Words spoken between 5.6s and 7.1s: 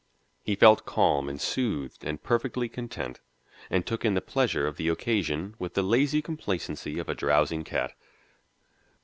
the lazy complacency of